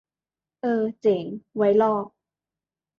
[0.61, 1.25] เออเจ๋ง
[1.55, 2.05] ไว้ลอก